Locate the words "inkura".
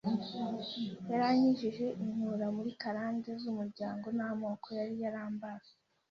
2.03-2.47